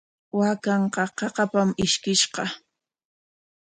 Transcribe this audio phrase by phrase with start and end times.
[0.37, 2.43] Waakanqa qaqapam ishkiskishqa.